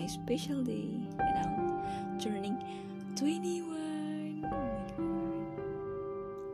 my 0.00 0.06
special 0.06 0.64
day 0.64 0.88
and 1.20 1.36
I'm 1.44 2.16
turning 2.16 2.56
21 3.20 4.40
oh 4.40 4.48
my 4.48 4.80
god. 4.96 4.96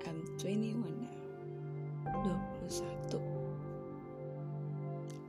I'm 0.02 0.18
21 0.34 0.82
now. 0.82 2.42
21 2.66 3.22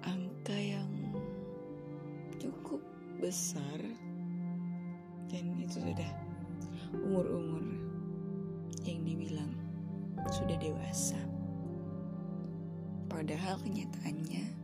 angka 0.02 0.58
yang 0.58 0.90
cukup 2.42 2.82
besar 3.22 3.86
dan 5.30 5.54
itu 5.62 5.78
sudah 5.78 6.12
umur-umur 6.98 7.62
yang 8.82 9.06
dibilang 9.06 9.54
sudah 10.34 10.58
dewasa. 10.58 11.22
Padahal 13.14 13.62
kenyataannya 13.62 14.58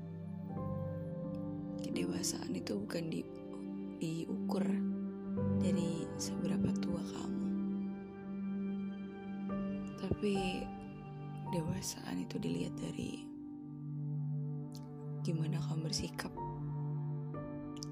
kedewasaan 1.94 2.58
itu 2.58 2.74
bukan 2.74 3.14
di, 3.14 3.22
diukur 3.98 4.64
dari 5.60 6.06
seberapa 6.18 6.70
tua 6.82 7.02
kamu. 7.02 7.48
Tapi 10.00 10.36
dewasaan 11.54 12.24
itu 12.24 12.38
dilihat 12.42 12.74
dari 12.78 13.26
gimana 15.24 15.62
kamu 15.64 15.88
bersikap, 15.88 16.34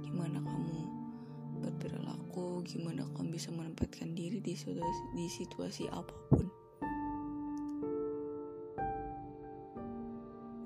gimana 0.03 0.43
kamu 0.43 0.79
berperilaku, 1.63 2.65
gimana 2.67 3.07
kamu 3.15 3.37
bisa 3.37 3.49
menempatkan 3.53 4.11
diri 4.17 4.43
di 4.43 4.53
situasi, 4.57 5.03
di 5.15 5.25
situasi 5.29 5.83
apa 5.93 6.15
pun. 6.27 6.45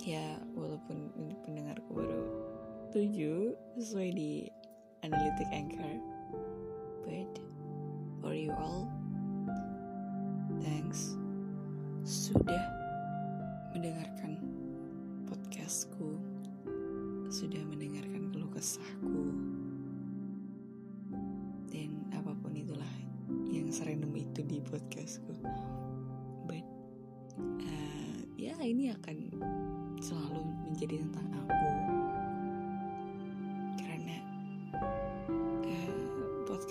Ya, 0.05 0.37
walaupun 0.53 1.09
pendengarku 1.45 1.89
baru 1.97 2.23
tujuh 2.93 3.57
sesuai 3.75 4.09
di 4.13 4.31
analytic 5.05 5.45
anchor, 5.53 6.01
but 7.05 7.29
for 8.25 8.33
you 8.33 8.49
all, 8.57 8.89
thanks. 10.65 11.13
Sudah 12.01 12.65
mendengarkan 13.69 14.41
podcastku, 15.29 16.17
sudah 17.29 17.61
mendengarkan 17.69 18.33
keluh 18.33 18.49
kesahku, 18.49 19.29
dan 21.69 22.01
apa 22.09 22.33
pun 22.41 22.57
itulah 22.57 22.93
yang 23.45 23.69
serandom 23.69 24.09
itu 24.17 24.41
di 24.41 24.57
podcastku. 24.57 25.37
But 26.49 26.65
uh, 27.61 28.17
ya 28.41 28.57
ini 28.65 28.89
akan 28.89 29.17
selalu 30.01 30.41
menjadi 30.65 31.05
tentang 31.05 31.29
aku 31.45 32.04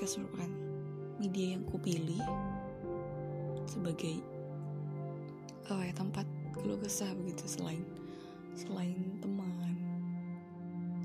podcast 0.04 0.20
merupakan 0.20 0.52
media 1.16 1.56
yang 1.56 1.64
kupilih 1.64 2.20
sebagai 3.64 4.20
oh 5.72 5.80
ya 5.80 5.96
tempat 5.96 6.28
keluh 6.52 6.76
kesah 6.76 7.08
begitu 7.16 7.48
selain 7.48 7.80
selain 8.52 9.00
teman 9.24 9.48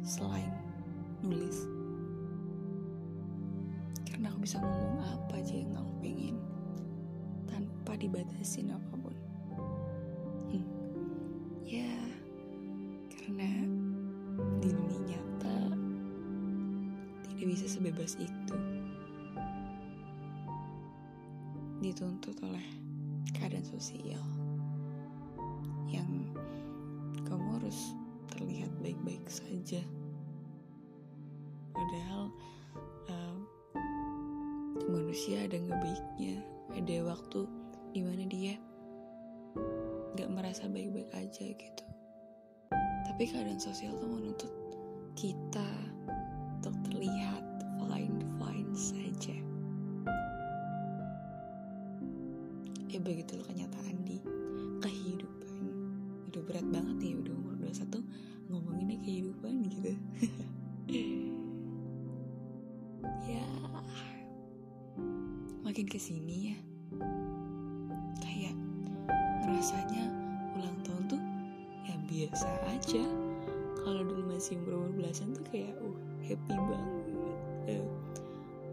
selain 0.04 0.52
nulis. 1.24 1.64
Karena 4.04 4.36
aku 4.36 4.44
bisa 4.44 4.60
ngomong 4.60 5.00
apa 5.00 5.34
aja 5.40 5.56
yang 5.56 5.80
aku 5.80 5.92
pengen 6.04 6.36
tanpa 7.48 7.96
dibatasin 7.96 8.76
apa 8.76 8.94
pun. 9.00 9.16
Hmm. 10.52 10.68
ya 11.64 11.96
karena 13.16 13.64
di 14.60 14.76
dunia 14.76 15.00
nyata 15.08 15.72
tidak 17.32 17.48
bisa 17.48 17.64
sebebas 17.72 18.20
itu 18.20 18.79
dituntut 21.80 22.36
oleh 22.44 22.64
keadaan 23.32 23.64
sosial 23.64 24.24
yang 25.88 26.08
kamu 27.24 27.48
harus 27.60 27.96
terlihat 28.36 28.70
baik-baik 28.84 29.24
saja. 29.32 29.80
Padahal 31.72 32.36
uh, 33.08 33.38
manusia 34.92 35.48
ada 35.48 35.56
nggak 35.56 35.80
baiknya? 35.80 36.36
Ada 36.76 36.96
waktu 37.08 37.48
di 37.96 38.02
mana 38.06 38.24
dia 38.30 38.54
nggak 40.20 40.30
merasa 40.30 40.68
baik-baik 40.68 41.10
aja 41.16 41.46
gitu. 41.48 41.84
Tapi 43.08 43.24
keadaan 43.24 43.60
sosial 43.60 43.96
tuh 43.98 44.08
menuntut 44.12 44.52
kita 45.16 45.89
ya 52.90 52.98
begitulah 52.98 53.46
kenyataan 53.46 54.02
di 54.02 54.18
kehidupan. 54.82 55.62
Udah 56.34 56.42
berat 56.42 56.66
banget 56.74 56.96
nih 56.98 57.14
udah 57.22 57.34
umur 57.38 57.56
21 57.62 58.02
ngomonginnya 58.50 58.98
kehidupan 59.06 59.54
gitu. 59.70 59.94
Ya 63.30 63.46
makin 65.62 65.86
ke 65.86 66.02
sini 66.02 66.50
ya 66.50 66.58
kayak 68.26 68.58
ngerasanya 69.46 70.10
ulang 70.58 70.82
tahun 70.82 71.04
tuh 71.14 71.22
ya 71.86 71.96
biasa 72.10 72.50
aja. 72.74 73.06
Kalau 73.86 74.02
dulu 74.02 74.34
masih 74.34 74.58
umur 74.66 74.82
umur 74.82 74.92
belasan 74.98 75.38
tuh 75.38 75.46
kayak 75.54 75.78
uh 75.78 75.98
happy 76.26 76.58
banget. 76.58 77.06
Uh, 77.70 77.90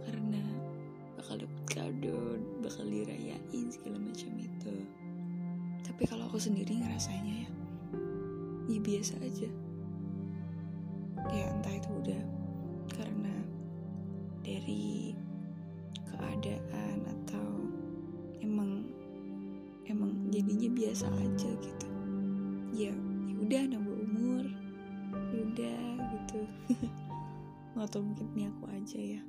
karena 0.09 0.41
bakal 1.21 1.37
dapet 1.45 1.65
kado 1.69 2.17
bakal 2.67 2.83
dirayain 2.91 3.67
segala 3.71 4.03
macam 4.03 4.35
itu. 4.43 4.75
Tapi 5.87 6.03
kalau 6.11 6.27
aku 6.27 6.43
sendiri 6.43 6.83
ngerasanya 6.83 7.47
ya 7.47 7.51
ya 8.67 8.79
biasa 8.83 9.15
aja. 9.23 9.49
Ya 11.31 11.47
entah 11.55 11.75
itu 11.79 11.91
udah 11.95 12.23
karena 12.91 13.35
dari 14.43 15.15
keadaan 16.11 17.07
atau 17.07 17.71
emang 18.43 18.83
emang 19.87 20.27
jadinya 20.35 20.67
biasa 20.75 21.07
aja 21.07 21.51
gitu. 21.63 21.89
Ya 22.75 22.91
ya 23.31 23.35
udah 23.47 23.63
nambah 23.71 23.95
umur 23.95 24.45
ya 25.31 25.39
udah 25.55 25.83
gitu. 26.19 26.41
Atau 27.87 28.03
mungkin 28.03 28.27
ini 28.35 28.51
aku 28.51 28.67
aja 28.75 28.99
ya. 28.99 29.23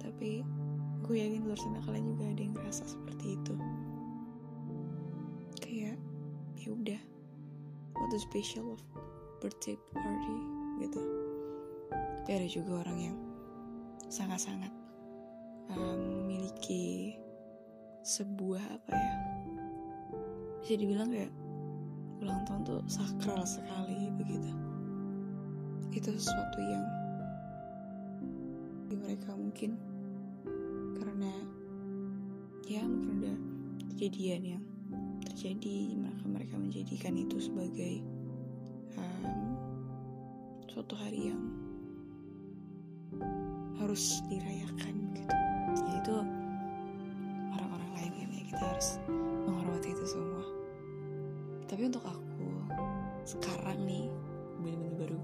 Tapi 0.00 0.40
gue 1.04 1.20
yakin 1.20 1.44
luar 1.44 1.60
sana 1.60 1.84
kalian 1.84 2.16
juga 2.16 2.24
ada 2.32 2.40
yang 2.40 2.54
ngerasa 2.56 2.84
seperti 2.88 3.36
itu. 3.36 3.54
Kayak 5.60 5.96
ya 6.56 6.68
udah. 6.72 7.00
What 7.94 8.08
the 8.10 8.18
special 8.18 8.74
of 8.74 8.80
birthday 9.44 9.76
party 9.92 10.38
gitu. 10.80 11.00
Tapi 12.24 12.30
ada 12.32 12.48
juga 12.48 12.80
orang 12.80 12.98
yang 13.12 13.16
sangat-sangat 14.08 14.72
um, 15.76 16.24
memiliki 16.24 17.14
sebuah 18.04 18.60
apa 18.68 18.92
ya 18.92 19.14
bisa 20.64 20.80
dibilang 20.80 21.12
kayak 21.12 21.32
ulang 22.24 22.40
tahun 22.48 22.64
tuh 22.64 22.80
sakral 22.88 23.44
sekali 23.44 24.08
begitu. 24.16 24.48
Itu 25.92 26.16
sesuatu 26.16 26.58
yang 26.64 26.84
di 28.88 28.96
mereka 28.96 29.36
mungkin 29.36 29.76
ya 32.64 32.80
mungkin 32.80 33.20
ada 33.20 33.32
kejadian 33.92 34.42
yang 34.56 34.64
terjadi 35.28 36.00
maka 36.00 36.24
mereka 36.24 36.54
menjadikan 36.56 37.12
itu 37.16 37.36
sebagai 37.36 38.00
um, 38.96 39.56
suatu 40.68 40.96
hari 40.96 41.28
yang 41.32 41.42
harus 43.76 44.24
dirayakan 44.32 44.94
gitu. 45.12 45.34
Yaitu 45.92 46.14
orang-orang 47.52 47.90
lain 48.00 48.12
kan 48.16 48.28
ya 48.32 48.42
kita 48.48 48.64
harus 48.64 48.88
menghormati 49.44 49.88
itu 49.92 50.04
semua. 50.08 50.44
Tapi 51.68 51.82
untuk 51.92 52.04
aku 52.08 52.48
sekarang 53.28 53.84
nih 53.84 54.08
benar-benar 54.60 54.94
baru 55.00 55.20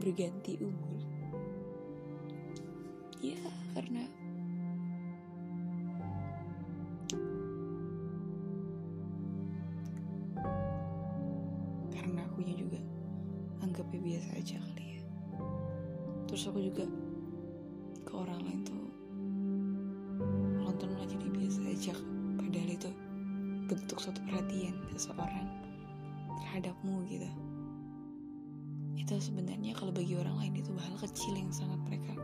berganti 0.00 0.58
umur 0.58 1.09
terus 16.30 16.46
aku 16.46 16.62
juga 16.62 16.86
ke 18.06 18.12
orang 18.14 18.38
lain 18.46 18.62
tuh 18.62 18.78
nonton 20.62 20.94
malah 20.94 21.10
jadi 21.10 21.26
biasa 21.26 21.60
aja. 21.66 21.94
Padahal 22.38 22.70
itu 22.70 22.90
bentuk 23.66 23.98
suatu 23.98 24.22
perhatian 24.30 24.78
seseorang 24.94 25.50
terhadapmu 26.38 27.02
gitu. 27.10 27.26
Itu 28.94 29.18
sebenarnya 29.18 29.74
kalau 29.74 29.90
bagi 29.90 30.14
orang 30.14 30.38
lain 30.38 30.54
itu 30.62 30.70
hal 30.78 30.94
kecil 31.02 31.34
yang 31.34 31.50
sangat 31.50 31.82
mereka 31.82 32.14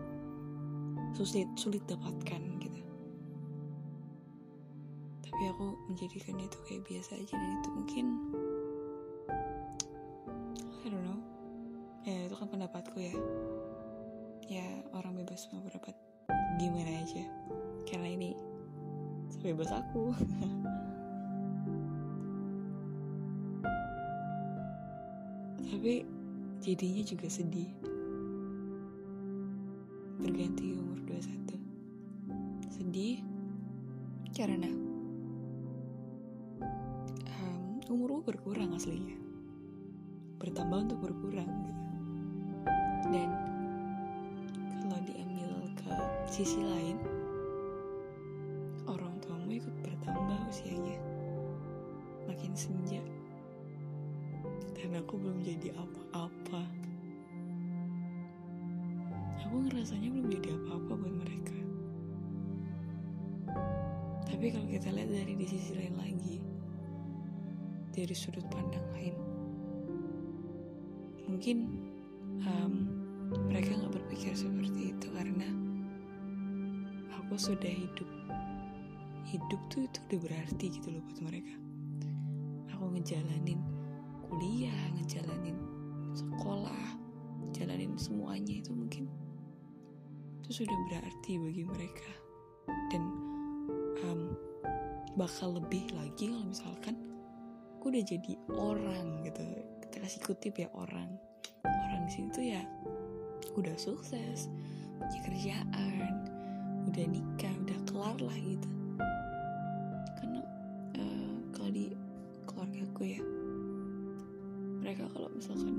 sulit 1.18 1.50
sulit 1.58 1.82
dapatkan 1.90 2.42
gitu. 2.62 2.80
Tapi 5.26 5.42
aku 5.50 5.66
menjadikan 5.90 6.38
itu 6.38 6.58
kayak 6.70 6.86
biasa 6.86 7.18
aja 7.18 7.34
dan 7.34 7.50
itu 7.58 7.68
mungkin 7.74 8.06
I 10.86 10.94
don't 10.94 11.02
know. 11.02 11.18
Ya 12.06 12.30
itu 12.30 12.38
kan 12.38 12.46
pendapatku 12.46 13.02
ya 13.02 13.18
ya 14.46 14.62
orang 14.94 15.18
bebas 15.18 15.50
mau 15.50 15.62
berpendapat 15.62 15.94
gimana 16.58 17.02
aja? 17.02 17.22
Karena 17.86 18.08
ini 18.14 18.34
sebebas 19.30 19.70
aku. 19.74 20.14
Tapi 25.66 26.06
jadinya 26.62 27.02
juga 27.02 27.28
sedih. 27.30 27.70
Berganti 30.22 30.72
umur 30.74 30.98
21 31.04 32.72
sedih 32.72 33.20
karena 34.32 34.70
um, 37.34 37.82
umurmu 37.90 38.22
berkurang 38.24 38.74
aslinya. 38.74 39.18
Bertambah 40.38 40.90
untuk 40.90 41.02
berkurang. 41.02 41.50
Gitu 41.50 41.86
dan 43.10 43.30
sisi 46.36 46.60
lain 46.60 47.00
orang 48.84 49.16
tuamu 49.24 49.56
ikut 49.56 49.72
bertambah 49.80 50.36
usianya 50.52 51.00
makin 52.28 52.52
senja. 52.52 53.00
Dan 54.76 55.00
aku 55.00 55.16
belum 55.16 55.40
jadi 55.40 55.72
apa-apa. 55.72 56.60
Aku 59.48 59.64
ngerasanya 59.64 60.12
belum 60.12 60.28
jadi 60.28 60.48
apa-apa 60.60 60.92
buat 60.92 61.14
mereka. 61.24 61.56
Tapi 64.28 64.52
kalau 64.52 64.68
kita 64.68 64.92
lihat 64.92 65.08
dari 65.08 65.40
di 65.40 65.46
sisi 65.48 65.72
lain 65.72 65.96
lagi 65.96 66.36
dari 67.96 68.12
sudut 68.12 68.44
pandang 68.52 68.84
lain 68.92 69.16
mungkin 71.32 71.80
um, 72.44 72.72
mereka 73.48 73.72
nggak 73.72 73.96
berpikir 73.96 74.36
seperti 74.36 74.92
itu 74.92 75.08
karena 75.16 75.65
aku 77.26 77.34
sudah 77.34 77.66
hidup? 77.66 78.06
Hidup 79.26 79.60
tuh 79.66 79.82
itu 79.90 79.98
udah 80.06 80.20
berarti 80.30 80.64
gitu 80.70 80.94
loh 80.94 81.02
buat 81.10 81.20
mereka. 81.26 81.54
Aku 82.70 82.94
ngejalanin 82.94 83.58
kuliah 84.30 84.82
ngejalanin 84.94 85.58
sekolah 86.14 86.86
jalanin 87.50 87.98
semuanya 87.98 88.62
itu 88.62 88.70
mungkin 88.70 89.10
itu 90.46 90.62
sudah 90.62 90.78
berarti 90.86 91.42
bagi 91.42 91.66
mereka. 91.66 92.10
Dan 92.94 93.02
um, 94.06 94.38
bakal 95.18 95.58
lebih 95.58 95.90
lagi 95.98 96.30
kalau 96.30 96.46
misalkan 96.46 96.94
aku 97.74 97.90
udah 97.90 98.04
jadi 98.06 98.32
orang 98.54 99.26
gitu. 99.26 99.42
Kita 99.82 99.96
kasih 99.98 100.20
kutip 100.22 100.54
ya 100.62 100.70
orang. 100.78 101.10
Orang 101.66 102.06
di 102.06 102.10
sini 102.14 102.28
tuh 102.30 102.46
ya 102.46 102.62
udah 103.58 103.74
sukses 103.74 104.46
punya 105.02 105.20
kerjaan 105.26 106.35
udah 106.86 107.06
nikah 107.10 107.54
udah 107.66 107.78
kelar 107.90 108.18
lah 108.22 108.38
gitu. 108.38 108.68
Karena 110.18 110.40
uh, 110.98 111.34
kalau 111.50 111.70
di 111.74 111.90
keluarga 112.46 112.80
aku 112.86 113.02
ya 113.02 113.22
mereka 114.80 115.10
kalau 115.10 115.28
misalkan 115.34 115.76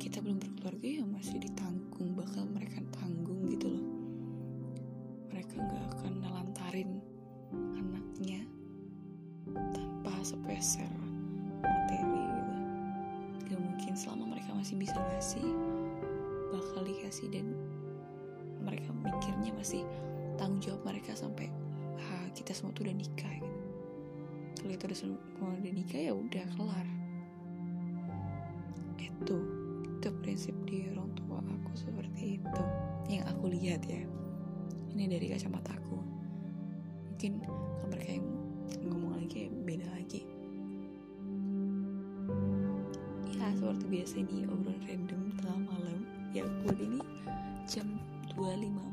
kita 0.00 0.24
belum 0.24 0.40
berkeluarga 0.40 0.88
ya 0.88 1.04
masih 1.04 1.36
ditanggung 1.36 2.16
bakal 2.16 2.48
mereka 2.48 2.80
tanggung 2.96 3.44
gitu 3.52 3.68
loh. 3.68 3.86
Mereka 5.28 5.54
nggak 5.60 5.84
akan 6.00 6.12
nelantarin 6.24 6.90
anaknya 7.76 8.40
tanpa 9.76 10.12
sepeser 10.24 10.88
materi 11.60 12.24
gitu. 12.24 12.54
Gak 13.52 13.60
mungkin 13.60 13.92
selama 13.92 14.24
mereka 14.32 14.56
masih 14.56 14.80
bisa 14.80 14.96
ngasih 14.96 15.44
bakal 16.48 16.80
dikasih 16.88 17.28
dan 17.28 17.52
mereka 18.64 18.90
mikirnya 19.04 19.52
masih 19.54 19.84
tanggung 20.38 20.62
jawab 20.62 20.86
mereka 20.86 21.18
sampai 21.18 21.50
ha, 21.98 22.30
kita 22.30 22.54
semua 22.54 22.70
tuh 22.70 22.86
udah 22.86 22.94
nikah 22.94 23.34
gitu. 23.42 23.58
Kalau 24.58 24.72
itu 24.74 24.84
udah 24.86 24.98
semua 24.98 25.50
udah 25.58 25.72
nikah 25.74 26.00
ya 26.00 26.12
udah 26.14 26.44
kelar. 26.54 26.86
Itu 28.98 29.36
itu 29.98 30.08
prinsip 30.22 30.54
di 30.62 30.86
orang 30.94 31.10
tua 31.18 31.42
aku 31.42 31.72
seperti 31.74 32.38
itu. 32.38 32.64
Yang 33.10 33.24
aku 33.34 33.44
lihat 33.50 33.82
ya. 33.86 34.02
Ini 34.94 35.04
dari 35.10 35.26
kacamata 35.30 35.74
aku. 35.74 35.98
Mungkin 37.10 37.32
kalau 37.42 37.86
mereka 37.90 38.10
yang 38.18 38.26
ngomong 38.86 39.18
lagi 39.18 39.50
beda 39.66 39.86
lagi. 39.90 40.22
Ya 43.34 43.50
seperti 43.58 43.84
biasa 43.90 44.14
ini 44.22 44.46
obrolan 44.46 44.82
random 44.86 45.22
tengah 45.38 45.58
malam. 45.66 45.98
Ya 46.30 46.46
buat 46.62 46.78
ini 46.78 47.02
jam 47.66 47.86
2.54 48.38 48.87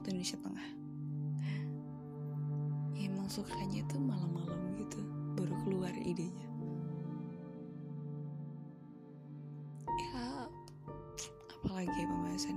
waktu 0.00 0.16
Indonesia 0.16 0.40
Tengah. 0.40 0.68
Ya, 2.96 3.12
emang 3.12 3.28
sukanya 3.28 3.84
tuh 3.84 4.00
malam-malam 4.00 4.72
gitu 4.80 4.96
baru 5.36 5.52
keluar 5.60 5.92
idenya. 5.92 6.48
Ya 9.84 10.48
apalagi 11.52 11.92
ya 12.00 12.08
pembahasan 12.08 12.56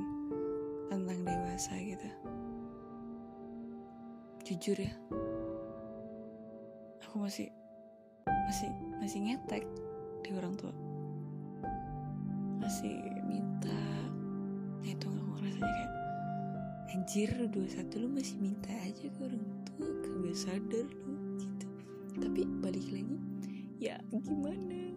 tentang 0.88 1.20
dewasa 1.28 1.76
gitu. 1.84 2.08
Jujur 4.48 4.80
ya 4.80 4.96
aku 7.04 7.28
masih 7.28 7.52
masih 8.48 8.72
masih 9.04 9.20
ngetek 9.20 9.68
di 10.24 10.32
orang 10.32 10.56
tua. 10.56 10.72
Masih 12.64 13.04
minta 13.28 13.84
nah 14.80 14.88
itu 14.88 15.12
aku 15.12 15.44
ngerasanya 15.44 15.68
kayak 15.68 16.03
anjir 16.94 17.34
lu 17.42 17.50
21 17.50 18.02
lu 18.06 18.08
masih 18.14 18.38
minta 18.38 18.70
aja 18.86 19.10
ke 19.10 19.20
orang 19.26 19.42
tua 19.66 19.90
kagak 20.06 20.38
sadar 20.38 20.86
lu 20.86 21.14
gitu. 21.42 21.68
Tapi 22.22 22.42
balik 22.62 22.86
lagi 22.94 23.18
ya 23.82 23.98
gimana? 24.14 24.94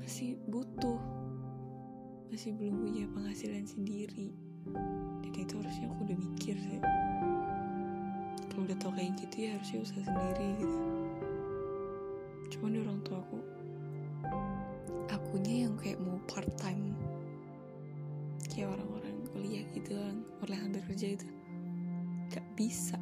Masih 0.00 0.40
butuh 0.48 0.96
masih 2.32 2.56
belum 2.56 2.88
punya 2.88 3.04
penghasilan 3.12 3.68
sendiri. 3.68 4.32
Dan 5.20 5.32
itu 5.36 5.60
harusnya 5.60 5.92
aku 5.92 6.08
udah 6.08 6.16
mikir 6.16 6.56
sih. 6.56 6.80
Kalau 8.48 8.64
udah 8.64 8.76
tau 8.80 8.96
kayak 8.96 9.12
gitu 9.20 9.36
ya 9.44 9.60
harusnya 9.60 9.78
usaha 9.84 10.02
sendiri 10.08 10.48
gitu. 10.56 10.78
Cuman 12.56 12.80
orang 12.80 12.98
tua 13.04 13.20
aku 13.20 13.38
akunya 15.12 15.68
yang 15.68 15.76
kayak 15.76 16.00
mau 16.00 16.16
part 16.24 16.48
time. 16.56 16.96
Kayak 18.48 18.80
orang-orang 18.80 19.01
kuliah 19.32 19.64
gitu 19.72 19.96
orang 19.96 20.20
orang 20.44 20.58
yang 20.60 20.72
bekerja 20.76 21.06
itu 21.16 21.26
gak 22.32 22.46
bisa. 22.56 22.96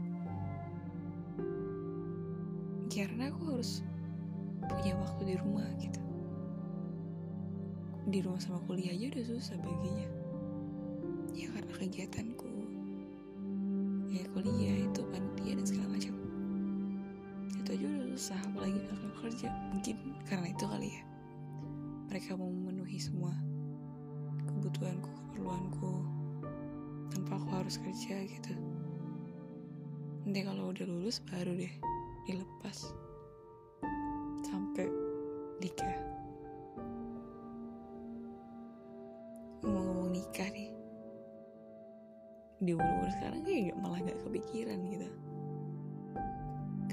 Karena 2.91 3.31
aku 3.31 3.55
harus 3.55 3.87
punya 4.67 4.95
waktu 4.99 5.23
di 5.31 5.37
rumah 5.39 5.67
gitu. 5.79 6.03
Di 8.11 8.19
rumah 8.23 8.43
sama 8.43 8.59
kuliah 8.67 8.95
aja 8.95 9.07
udah 9.15 9.25
susah 9.27 9.57
baginya. 9.63 10.09
Ya 11.35 11.47
karena 11.55 11.75
kegiatanku. 11.79 12.51
Ya 14.11 14.27
kuliah 14.35 14.91
itu 14.91 15.01
panitia 15.07 15.53
dan 15.55 15.67
segala 15.67 15.89
macam. 15.95 16.15
Itu 17.55 17.69
aja 17.79 17.87
udah 17.87 18.09
susah 18.19 18.39
apalagi 18.51 18.79
misalkan 18.83 19.13
kerja. 19.23 19.49
Mungkin 19.71 19.97
karena 20.27 20.47
itu 20.51 20.65
kali 20.67 20.89
ya. 20.91 21.03
Mereka 22.11 22.35
mau 22.35 22.51
memenuhi 22.51 22.99
semua 22.99 23.31
kebutuhanku 24.51 25.09
keperluanku 25.09 26.20
tanpa 27.11 27.37
aku 27.37 27.49
harus 27.59 27.77
kerja 27.83 28.17
gitu. 28.25 28.55
Nanti 30.25 30.41
kalau 30.47 30.71
udah 30.71 30.87
lulus 30.87 31.19
baru 31.27 31.53
deh 31.59 31.75
dilepas. 32.29 32.79
Sampai 34.47 34.87
nikah. 35.59 35.97
Ngomong-ngomong 39.67 40.11
nikah 40.15 40.49
nih. 40.55 40.71
Di 42.61 42.77
umur-umur 42.77 43.11
sekarang 43.17 43.41
kayak 43.43 43.73
gak, 43.73 43.79
malah 43.81 43.99
gak 44.05 44.19
kepikiran 44.23 44.79
gitu. 44.93 45.09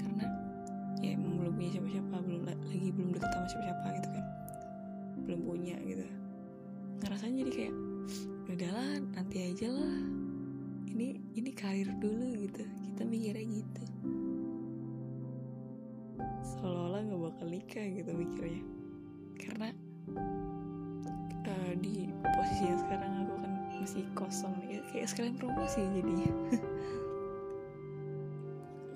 Karena 0.00 0.24
ya 1.04 1.14
emang 1.14 1.38
belum 1.38 1.52
punya 1.54 1.70
siapa-siapa 1.76 2.16
belum 2.24 2.42
lagi 2.48 2.88
belum 2.90 3.10
deket 3.14 3.30
sama 3.30 3.46
siapa-siapa 3.52 3.86
gitu 4.00 4.08
kan. 4.10 4.24
Belum 5.28 5.40
punya 5.44 5.76
gitu. 5.84 6.06
Ngerasanya 7.04 7.34
jadi 7.44 7.52
kayak 7.52 7.74
"Ya 7.74 8.37
udahlah 8.48 8.96
nanti 9.12 9.52
aja 9.52 9.68
lah. 9.68 10.00
Ini 10.88 11.36
ini 11.36 11.50
karir 11.52 11.92
dulu 12.00 12.48
gitu. 12.48 12.64
Kita 12.64 13.04
mikirnya 13.04 13.44
gitu. 13.44 13.82
Bakal 17.28 17.54
nikah 17.54 17.86
gitu 17.92 18.10
mikirnya. 18.16 18.64
Karena 19.36 19.68
uh, 21.44 21.72
di 21.76 22.08
posisi 22.24 22.64
yang 22.66 22.80
sekarang 22.80 23.12
aku 23.22 23.34
kan 23.38 23.52
masih 23.78 24.04
kosong 24.16 24.56
ya. 24.64 24.80
Kayak 24.90 25.12
sekalian 25.12 25.36
promosi 25.36 25.84
jadinya. 25.92 26.32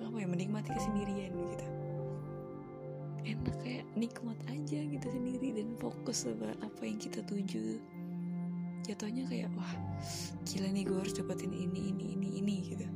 Apa 0.09 0.17
ya 0.17 0.27
menikmati 0.27 0.73
kesendirian 0.73 1.37
gitu. 1.37 1.67
Enak 3.23 3.57
kayak 3.63 3.87
nikmat 4.01 4.39
aja 4.51 4.81
gitu 4.81 5.07
sendiri 5.07 5.55
dan 5.55 5.79
fokus 5.79 6.27
sama 6.27 6.59
apa 6.59 6.83
yang 6.83 6.99
kita 6.99 7.23
tuju 7.23 7.79
jatuhnya 8.83 9.25
kayak 9.31 9.49
wah 9.55 9.73
gila 10.43 10.69
nih 10.75 10.83
gue 10.83 10.99
harus 10.99 11.15
dapetin 11.15 11.55
ini 11.55 11.95
ini 11.95 12.19
ini 12.19 12.29
ini 12.43 12.57
gitu. 12.67 12.87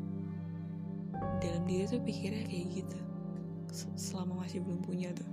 Dalam 1.38 1.62
diri 1.64 1.86
tuh 1.86 2.02
pikirnya 2.02 2.44
kayak 2.44 2.66
gitu. 2.82 2.98
Selama 3.94 4.42
masih 4.44 4.60
belum 4.66 4.82
punya 4.82 5.14
tuh. 5.14 5.28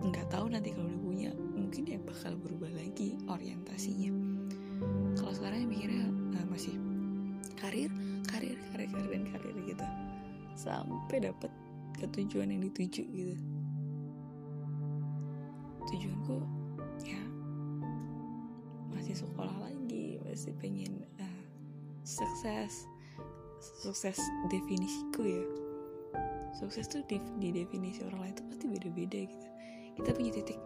Nggak 0.00 0.32
tahu 0.32 0.50
nanti 0.50 0.74
kalau 0.74 0.90
udah 0.90 1.02
punya 1.04 1.30
mungkin 1.54 1.82
ya 1.86 1.98
bakal 2.02 2.34
berubah 2.36 2.72
lagi 2.74 3.16
orientasinya. 3.30 4.10
Kalau 5.14 5.32
sekarang 5.36 5.68
mikirnya 5.68 6.08
uh, 6.40 6.46
masih 6.50 6.74
karir 7.60 7.92
karir 8.26 8.56
karir 8.72 8.88
karir 8.90 9.10
dan 9.12 9.24
karir 9.30 9.56
gitu. 9.64 9.86
Sampai 10.58 11.22
dapat 11.22 11.52
ketujuan 12.00 12.50
yang 12.50 12.64
dituju 12.66 13.04
gitu. 13.06 13.36
Tujuanku 15.88 16.59
masih 19.10 19.26
sekolah 19.26 19.56
lagi 19.58 20.22
masih 20.22 20.54
pengen 20.62 21.02
uh, 21.18 21.42
sukses. 22.06 22.86
Sukses 23.58 24.22
definisiku 24.46 25.26
ya. 25.26 25.44
Sukses 26.54 26.86
tuh 26.86 27.02
di, 27.10 27.18
di 27.42 27.50
definisi 27.50 28.06
orang 28.06 28.30
lain 28.30 28.34
itu 28.38 28.44
pasti 28.46 28.64
beda-beda 28.70 29.18
gitu. 29.26 29.48
Kita 29.98 30.14
punya 30.14 30.30
titik 30.30 30.62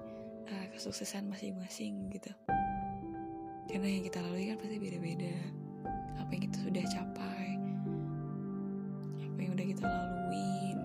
uh, 0.53 0.67
kesuksesan 0.77 1.25
masing-masing 1.33 2.13
gitu. 2.13 2.37
Karena 3.65 3.89
yang 3.89 4.05
kita 4.05 4.21
lalui 4.21 4.53
kan 4.53 4.61
pasti 4.61 4.77
beda-beda. 4.77 5.35
Apa 6.21 6.29
yang 6.37 6.43
kita 6.45 6.59
sudah 6.61 6.85
capai 6.85 7.49
apa 9.25 9.39
yang 9.41 9.53
udah 9.57 9.67
kita 9.67 9.85
laluin 9.89 10.79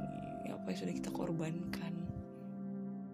apa 0.48 0.66
yang 0.72 0.80
sudah 0.80 0.96
kita 0.96 1.10
korbankan 1.12 1.94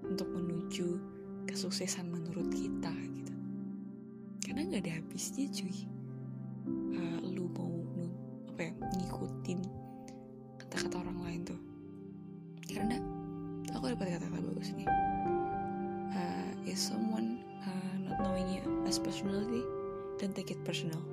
untuk 0.05 0.29
menuju 0.29 1.01
kesuksesan 1.49 2.07
menurut 2.13 2.47
kita 2.53 2.93
gitu 2.93 3.35
karena 4.55 4.71
nggak 4.71 4.88
ada 4.88 5.03
habisnya 5.03 5.51
cuy. 5.51 5.83
Uh, 6.95 7.19
lu 7.27 7.51
mau 7.59 7.75
apa 8.55 8.71
ya 8.71 8.71
ngikutin 8.71 9.59
kata-kata 10.63 10.95
orang 11.03 11.19
lain 11.27 11.41
tuh. 11.43 11.59
Karena 12.63 12.95
aku 13.75 13.91
dapat 13.91 14.15
kata-kata 14.15 14.39
bagus 14.47 14.71
nih. 14.79 14.88
Uh, 16.15 16.55
is 16.63 16.79
someone 16.79 17.43
uh, 17.67 17.95
not 18.07 18.15
knowing 18.24 18.47
you 18.47 18.63
as 18.88 18.95
personality 18.95 19.59
dan 20.24 20.31
take 20.31 20.55
it 20.55 20.63
personal. 20.63 21.03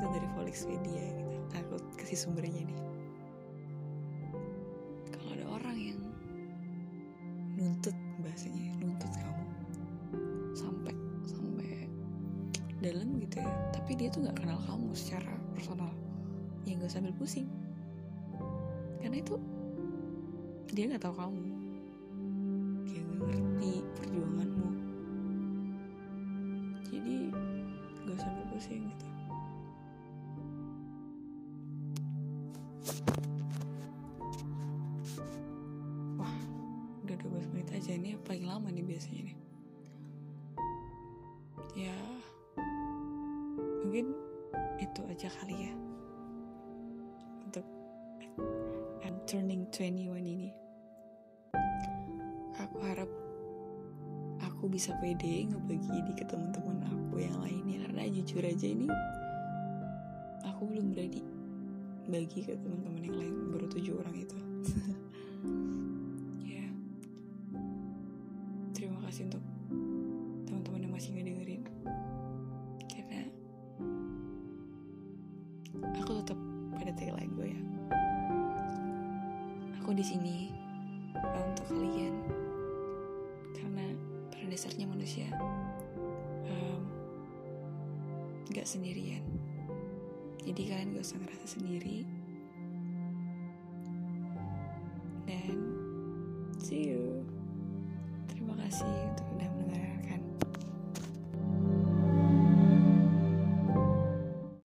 Itu 0.00 0.08
dari 0.08 0.28
Volkswagen 0.32 0.80
gitu. 0.80 1.24
Aku 1.60 1.76
kasih 2.00 2.24
sumbernya 2.24 2.64
nih. 2.64 2.80
Kalau 5.12 5.28
ada 5.28 5.44
orang 5.60 5.76
yang 5.76 6.00
nuntut 7.60 7.92
bahasanya 8.24 8.80
nuntut 8.80 9.12
kamu 9.12 9.44
dalam 12.84 13.16
gitu 13.16 13.40
ya. 13.40 13.48
Tapi 13.72 13.96
dia 13.96 14.12
tuh 14.12 14.28
nggak 14.28 14.44
kenal 14.44 14.60
kamu 14.68 14.92
secara 14.92 15.32
personal. 15.56 15.88
Ya 16.68 16.76
nggak 16.76 16.92
sambil 16.92 17.16
pusing. 17.16 17.48
Karena 19.00 19.24
itu 19.24 19.40
dia 20.68 20.84
nggak 20.92 21.00
tahu 21.00 21.16
kamu. 21.16 21.42
Dia 22.84 23.00
nggak 23.00 23.20
ngerti 23.24 23.72
perjuanganmu. 23.96 24.70
Jadi 26.92 27.16
nggak 28.04 28.18
sambil 28.20 28.44
pusing 28.52 28.82
gitu. 28.92 29.06
Wah 36.20 36.36
udah 37.08 37.16
12 37.16 37.52
menit 37.56 37.68
aja 37.72 37.96
ini 37.96 38.16
paling 38.28 38.44
lama 38.44 38.68
nih 38.68 38.84
biasanya 38.84 39.32
nih 39.32 39.36
21 49.74 50.22
ini. 50.22 50.54
Aku 52.62 52.78
harap 52.86 53.10
aku 54.38 54.70
bisa 54.70 54.94
pede 55.02 55.50
ngebagi 55.50 55.98
di 56.06 56.14
ke 56.14 56.22
teman-teman 56.30 56.78
aku 56.86 57.18
yang 57.18 57.34
lainnya 57.42 57.82
karena 57.82 58.06
jujur 58.06 58.46
aja 58.46 58.70
ini 58.70 58.86
aku 60.46 60.70
belum 60.70 60.94
berani 60.94 61.26
bagi 62.06 62.46
ke 62.46 62.54
teman-teman 62.54 63.02
yang 63.02 63.18
lain 63.18 63.34
baru 63.50 63.66
tujuh 63.66 63.98
orang 63.98 64.14
itu. 64.14 64.38
Ya. 66.46 66.70
Terima 68.78 69.02
kasih 69.10 69.26
untuk 69.26 69.42
teman-teman 70.46 70.86
yang 70.86 70.94
masih 70.94 71.18
ngedengerin. 71.18 71.66
Karena 72.94 73.26
aku 75.98 76.22
tetap 76.22 76.38
pada 76.78 76.94
tagline 76.94 77.34
gue 77.34 77.48
ya 77.58 77.60
aku 79.84 79.92
di 79.92 80.00
sini 80.00 80.48
untuk 81.12 81.76
kalian. 81.76 82.16
Karena 83.52 83.84
pada 84.32 84.48
dasarnya 84.48 84.88
manusia 84.88 85.28
um, 86.48 86.88
sendirian. 88.64 89.20
Jadi 90.40 90.72
kalian 90.72 90.96
gak 90.96 91.04
usah 91.04 91.20
ngerasa 91.20 91.60
sendiri 91.60 92.08